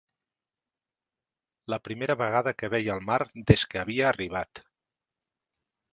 [1.73, 3.19] La primera vegada que veia el mar
[3.53, 4.67] des que havia arribat